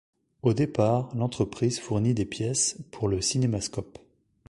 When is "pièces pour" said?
2.25-3.07